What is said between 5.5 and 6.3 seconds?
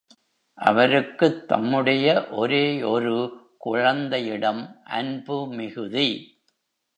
மிகுதி.